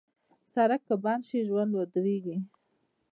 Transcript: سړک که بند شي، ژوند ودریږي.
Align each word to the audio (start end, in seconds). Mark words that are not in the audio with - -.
سړک 0.53 0.81
که 0.87 0.95
بند 1.03 1.23
شي، 1.27 1.39
ژوند 1.47 1.71
ودریږي. 1.73 2.37